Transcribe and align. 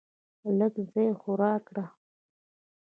لږ 0.57 0.73
ځای 0.91 1.09
خو 1.19 1.31
راکړه. 1.41 1.85